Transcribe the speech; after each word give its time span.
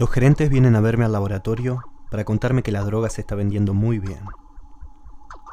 Los 0.00 0.08
gerentes 0.08 0.48
vienen 0.48 0.76
a 0.76 0.80
verme 0.80 1.04
al 1.04 1.12
laboratorio 1.12 1.82
para 2.10 2.24
contarme 2.24 2.62
que 2.62 2.72
la 2.72 2.80
droga 2.80 3.10
se 3.10 3.20
está 3.20 3.34
vendiendo 3.34 3.74
muy 3.74 3.98
bien. 3.98 4.24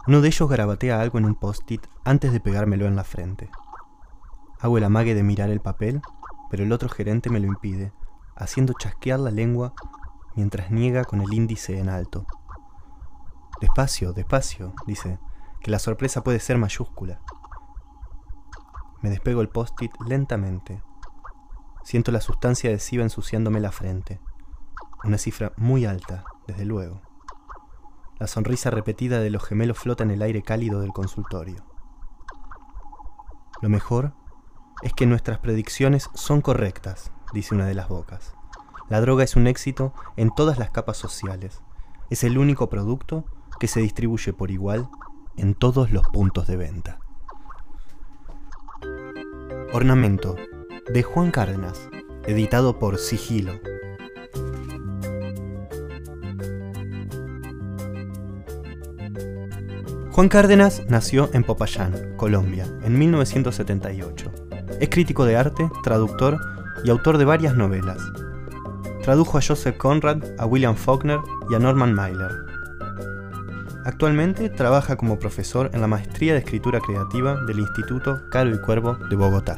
Uno 0.08 0.22
de 0.22 0.30
ellos 0.30 0.48
garabatea 0.48 1.02
algo 1.02 1.18
en 1.18 1.26
un 1.26 1.36
post-it 1.36 1.86
antes 2.06 2.32
de 2.32 2.40
pegármelo 2.40 2.86
en 2.86 2.96
la 2.96 3.04
frente. 3.04 3.50
Hago 4.62 4.78
el 4.78 4.86
amague 4.86 5.16
de 5.16 5.24
mirar 5.24 5.50
el 5.50 5.60
papel, 5.60 6.02
pero 6.50 6.64
el 6.64 6.72
otro 6.72 6.88
gerente 6.88 7.30
me 7.30 7.42
lo 7.42 7.48
impide, 7.48 7.92
haciendo 8.38 8.72
chasquear 8.72 9.20
la 9.20 9.32
lengua 9.32 9.74
mientras 10.38 10.72
niega 10.72 11.04
con 11.04 11.20
el 11.20 11.34
índice 11.34 11.78
en 11.78 11.90
alto. 11.90 12.26
Despacio, 13.60 14.14
despacio, 14.14 14.74
dice, 14.86 15.20
que 15.60 15.72
la 15.72 15.80
sorpresa 15.80 16.24
puede 16.24 16.40
ser 16.40 16.58
mayúscula. 16.58 17.20
Me 19.02 19.10
despego 19.10 19.42
el 19.42 19.50
post-it 19.50 19.92
lentamente. 20.08 20.82
Siento 21.84 22.14
la 22.14 22.22
sustancia 22.22 22.70
adhesiva 22.70 23.04
ensuciándome 23.04 23.60
la 23.60 23.74
frente. 23.74 24.22
Una 25.04 25.18
cifra 25.18 25.54
muy 25.58 25.86
alta, 25.86 26.24
desde 26.48 26.66
luego. 26.66 27.02
La 28.20 28.28
sonrisa 28.28 28.72
repetida 28.72 29.20
de 29.20 29.30
los 29.30 29.44
gemelos 29.44 29.78
flota 29.78 30.04
en 30.04 30.12
el 30.12 30.22
aire 30.22 30.42
cálido 30.42 30.82
del 30.82 30.92
consultorio. 30.92 31.64
Lo 33.62 33.70
mejor 33.70 34.14
es 34.82 34.94
que 34.94 35.06
nuestras 35.06 35.40
predicciones 35.40 36.10
son 36.14 36.42
correctas, 36.42 37.12
dice 37.34 37.54
una 37.56 37.66
de 37.66 37.74
las 37.74 37.90
bocas. 37.90 38.36
La 38.90 39.02
droga 39.02 39.24
es 39.24 39.36
un 39.36 39.48
éxito 39.48 39.94
en 40.16 40.34
todas 40.34 40.58
las 40.58 40.70
capas 40.70 40.98
sociales. 40.98 41.62
Es 42.10 42.24
el 42.24 42.38
único 42.38 42.70
producto 42.70 43.26
que 43.60 43.68
se 43.68 43.82
distribuye 43.82 44.34
por 44.34 44.50
igual 44.50 44.90
en 45.36 45.56
todos 45.56 45.92
los 45.92 46.08
puntos 46.08 46.48
de 46.48 46.58
venta. 46.58 47.00
Ornamento 49.74 50.36
de 50.88 51.04
Juan 51.04 51.32
Cárdenas, 51.32 51.90
editado 52.26 52.80
por 52.80 52.98
Sigilo. 52.98 53.60
Juan 60.18 60.30
Cárdenas 60.30 60.82
nació 60.90 61.30
en 61.34 61.44
Popayán, 61.44 62.16
Colombia, 62.18 62.66
en 62.82 62.98
1978. 62.98 64.32
Es 64.80 64.90
crítico 64.90 65.26
de 65.26 65.36
arte, 65.36 65.70
traductor 65.84 66.40
y 66.84 66.90
autor 66.90 67.20
de 67.20 67.26
varias 67.26 67.56
novelas. 67.56 68.00
Tradujo 69.04 69.38
a 69.38 69.42
Joseph 69.48 69.78
Conrad, 69.78 70.24
a 70.40 70.48
William 70.48 70.76
Faulkner 70.76 71.20
y 71.52 71.54
a 71.54 71.60
Norman 71.60 71.94
Mailer. 71.94 72.32
Actualmente 73.86 74.50
trabaja 74.50 74.96
como 74.96 75.20
profesor 75.20 75.70
en 75.76 75.82
la 75.82 75.88
Maestría 75.88 76.34
de 76.34 76.40
Escritura 76.40 76.80
Creativa 76.80 77.40
del 77.46 77.60
Instituto 77.60 78.20
Caro 78.32 78.50
y 78.50 78.60
Cuervo 78.60 78.96
de 78.96 79.16
Bogotá. 79.16 79.56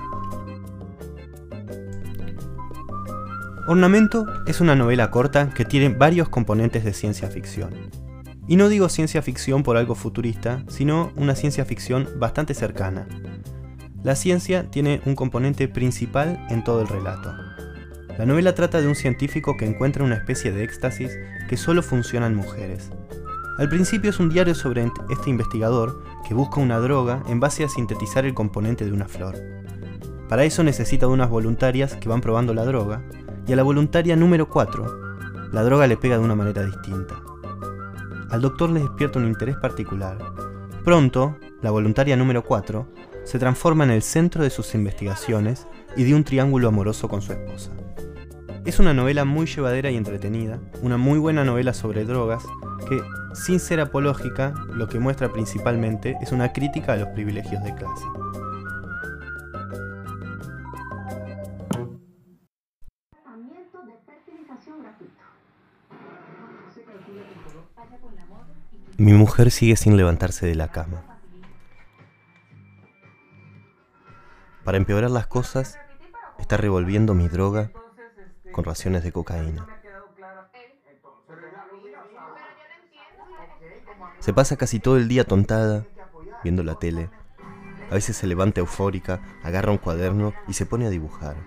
Ornamento 3.66 4.26
es 4.46 4.60
una 4.60 4.76
novela 4.76 5.10
corta 5.10 5.52
que 5.52 5.64
tiene 5.64 5.88
varios 5.88 6.28
componentes 6.28 6.84
de 6.84 6.92
ciencia 6.92 7.30
ficción. 7.30 7.99
Y 8.50 8.56
no 8.56 8.68
digo 8.68 8.90
ciencia 8.90 9.22
ficción 9.22 9.62
por 9.62 9.78
algo 9.78 9.94
futurista, 9.94 10.64
sino 10.68 11.12
una 11.16 11.36
ciencia 11.36 11.66
ficción 11.66 12.10
bastante 12.18 12.56
cercana. 12.56 13.08
La 14.02 14.16
ciencia 14.16 14.72
tiene 14.72 15.04
un 15.06 15.14
componente 15.14 15.68
principal 15.68 16.44
en 16.50 16.64
todo 16.64 16.82
el 16.82 16.88
relato. 16.88 17.32
La 18.18 18.26
novela 18.26 18.56
trata 18.56 18.82
de 18.82 18.88
un 18.88 18.96
científico 18.96 19.56
que 19.56 19.68
encuentra 19.68 20.04
una 20.04 20.16
especie 20.16 20.52
de 20.52 20.64
éxtasis 20.64 21.16
que 21.48 21.58
solo 21.58 21.84
funciona 21.84 22.26
en 22.26 22.34
mujeres. 22.34 22.90
Al 23.60 23.70
principio 23.70 24.10
es 24.10 24.20
un 24.20 24.30
diario 24.30 24.56
sobre 24.56 24.92
este 25.12 25.30
investigador 25.30 26.04
que 26.28 26.34
busca 26.34 26.60
una 26.60 26.80
droga 26.80 27.22
en 27.28 27.40
base 27.40 27.64
a 27.64 27.70
sintetizar 27.70 28.26
el 28.26 28.34
componente 28.34 28.84
de 28.84 28.94
una 28.94 29.08
flor. 29.08 29.36
Para 30.28 30.44
eso 30.44 30.64
necesita 30.64 31.06
de 31.06 31.12
unas 31.12 31.30
voluntarias 31.30 31.98
que 31.98 32.10
van 32.10 32.22
probando 32.22 32.56
la 32.56 32.66
droga, 32.66 33.04
y 33.46 33.54
a 33.54 33.56
la 33.56 33.64
voluntaria 33.64 34.16
número 34.16 34.50
4, 34.50 35.52
la 35.52 35.62
droga 35.62 35.86
le 35.86 35.98
pega 35.98 36.18
de 36.18 36.24
una 36.24 36.36
manera 36.36 36.66
distinta 36.66 37.29
al 38.32 38.42
doctor 38.42 38.70
le 38.70 38.82
despierta 38.82 39.20
un 39.20 39.28
interés 39.28 39.58
particular. 39.58 40.18
Pronto, 40.84 41.38
la 41.62 41.72
voluntaria 41.72 42.16
número 42.16 42.44
4 42.44 42.88
se 43.24 43.40
transforma 43.40 43.84
en 43.84 43.92
el 43.92 44.02
centro 44.02 44.44
de 44.44 44.50
sus 44.50 44.74
investigaciones 44.76 45.68
y 45.96 46.04
de 46.04 46.16
un 46.16 46.24
triángulo 46.24 46.68
amoroso 46.68 47.08
con 47.08 47.22
su 47.22 47.34
esposa. 47.34 47.72
Es 48.66 48.80
una 48.80 48.94
novela 48.94 49.26
muy 49.26 49.46
llevadera 49.46 49.90
y 49.90 49.98
entretenida, 49.98 50.60
una 50.82 50.98
muy 50.98 51.18
buena 51.18 51.44
novela 51.44 51.74
sobre 51.74 52.06
drogas 52.06 52.44
que, 52.88 53.02
sin 53.34 53.60
ser 53.60 53.80
apológica, 53.80 54.54
lo 54.74 54.88
que 54.88 55.00
muestra 55.00 55.32
principalmente 55.32 56.18
es 56.22 56.32
una 56.32 56.54
crítica 56.54 56.94
a 56.94 56.98
los 56.98 57.10
privilegios 57.10 57.64
de 57.64 57.76
clase. 57.76 58.06
Mi 68.98 69.14
mujer 69.14 69.50
sigue 69.50 69.76
sin 69.78 69.96
levantarse 69.96 70.46
de 70.46 70.56
la 70.56 70.70
cama. 70.70 71.04
Para 74.66 74.78
empeorar 74.78 75.10
las 75.10 75.26
cosas, 75.26 75.80
está 76.38 76.58
revolviendo 76.58 77.14
mi 77.14 77.28
droga 77.28 77.72
con 78.52 78.66
raciones 78.66 79.04
de 79.04 79.12
cocaína. 79.12 79.68
Se 84.20 84.34
pasa 84.34 84.58
casi 84.58 84.80
todo 84.80 84.98
el 84.98 85.08
día 85.08 85.24
tontada, 85.24 85.86
viendo 86.44 86.64
la 86.64 86.76
tele. 86.76 87.10
A 87.90 87.94
veces 87.94 88.18
se 88.18 88.28
levanta 88.28 88.60
eufórica, 88.60 89.22
agarra 89.44 89.72
un 89.72 89.78
cuaderno 89.78 90.34
y 90.48 90.54
se 90.54 90.66
pone 90.66 90.86
a 90.86 90.90
dibujar. 90.90 91.38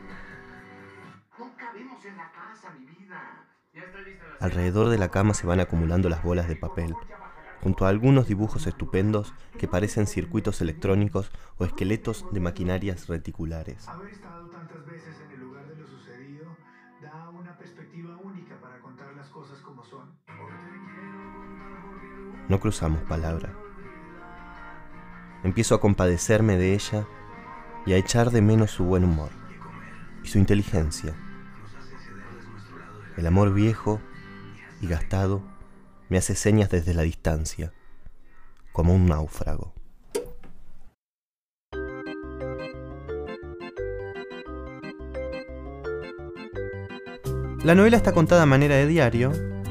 Alrededor 4.41 4.88
de 4.88 4.99
la 4.99 5.09
cama 5.09 5.34
se 5.34 5.47
van 5.47 5.60
acumulando 5.60 6.09
las 6.09 6.22
bolas 6.22 6.49
de 6.49 6.56
papel 6.56 6.94
junto 7.62 7.87
a 7.87 7.88
algunos 7.88 8.27
dibujos 8.27 8.66
estupendos 8.66 9.33
que 9.56 9.69
parecen 9.69 10.06
circuitos 10.09 10.60
electrónicos 10.60 11.31
o 11.59 11.65
esqueletos 11.65 12.27
de 12.33 12.41
maquinarias 12.41 13.06
reticulares. 13.06 13.88
Haber 13.88 14.10
estado 14.10 14.50
tantas 14.50 14.84
veces 14.84 15.16
en 15.25 15.31
el 15.31 15.41
lugar 15.41 15.69
de 15.69 15.77
lo 15.77 15.87
sucedido 15.87 16.56
da 17.00 17.31
una 17.31 17.56
perspectiva 17.56 18.16
única 18.16 18.60
para 18.60 18.81
contar 18.81 19.15
las 19.15 19.28
cosas 19.28 19.60
como 19.60 19.84
son. 19.84 20.10
No 22.49 22.59
cruzamos 22.59 23.03
palabra. 23.03 23.54
Empiezo 25.44 25.77
a 25.77 25.81
compadecerme 25.81 26.56
de 26.56 26.75
ella 26.75 27.06
y 27.87 27.93
a 27.93 27.97
echar 27.97 28.31
de 28.31 28.43
menos 28.43 28.72
su 28.72 28.84
buen 28.84 29.04
humor 29.04 29.31
y 30.25 30.28
su 30.28 30.39
inteligencia. 30.39 31.15
El 33.17 33.27
amor 33.27 33.53
viejo 33.53 34.00
y 34.81 34.87
gastado 34.87 35.43
me 36.09 36.19
hace 36.19 36.34
señas 36.34 36.71
desde 36.71 36.95
la 36.95 37.03
distancia, 37.03 37.73
como 38.73 38.95
un 38.95 39.06
náufrago. 39.06 39.73
La 47.65 47.75
novela 47.77 47.97
está 47.97 48.12
contada 48.12 48.43
a 48.43 48.47
manera 48.47 48.75
de 48.75 48.87
diario, 48.87 49.31